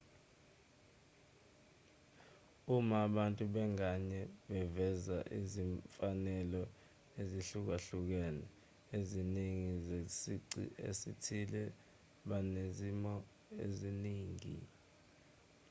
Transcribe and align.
uma 2.75 2.97
abantu 3.07 3.41
ngabanye 3.51 4.21
beveza 4.49 5.17
izimfanelo 5.39 6.61
ezihlukahlukene 7.21 8.45
eziningana 8.97 9.77
zesici 9.87 10.63
esithile 10.89 11.63
banezimo 12.29 13.13
eziningi 13.65 14.55